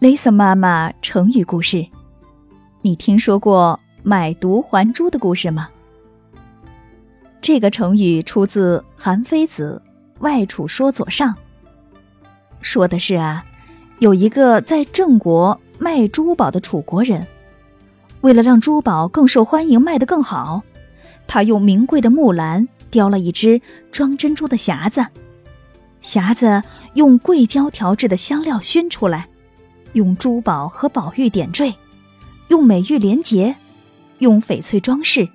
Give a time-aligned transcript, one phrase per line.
[0.00, 1.86] Lisa 妈妈成语故事，
[2.80, 5.68] 你听说过“买椟还珠”的故事吗？
[7.42, 9.82] 这个成语出自《韩非子·
[10.22, 11.34] 外储说左上》，
[12.62, 13.44] 说的是啊，
[13.98, 17.26] 有一个在郑国卖珠宝的楚国人，
[18.22, 20.62] 为了让珠宝更受欢迎、卖得更好，
[21.26, 23.60] 他用名贵的木兰雕了一只
[23.92, 25.06] 装珍珠的匣子，
[26.02, 26.62] 匣子
[26.94, 29.26] 用桂胶调制的香料熏出来。
[29.94, 31.74] 用珠宝和宝玉点缀，
[32.48, 33.54] 用美玉连结，
[34.18, 35.28] 用翡翠装饰，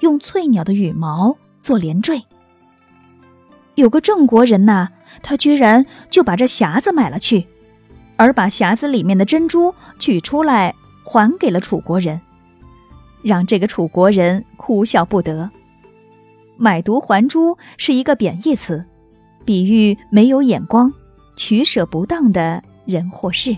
[0.00, 2.22] 用翠鸟的羽毛做连缀。
[3.74, 4.90] 有个郑国人呐，
[5.22, 7.46] 他居然就把这匣子买了去，
[8.16, 12.20] 而把匣子里面的珍珠取出来还给了楚国人，
[13.22, 15.50] 让这个楚国人哭笑不得。
[16.58, 18.84] 买椟还珠是一个贬义词，
[19.44, 20.92] 比喻没有眼光、
[21.34, 23.56] 取舍不当的人或事。